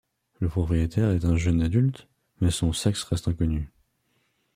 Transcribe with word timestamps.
Le 0.39 0.49
propriétaire 0.49 1.11
est 1.11 1.25
un 1.25 1.35
jeune 1.37 1.61
adulte, 1.61 2.07
mais 2.39 2.49
son 2.49 2.73
sexe 2.73 3.03
reste 3.03 3.27
inconnu. 3.27 3.71